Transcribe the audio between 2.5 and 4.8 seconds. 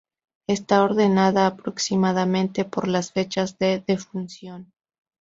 por las fechas de defunción.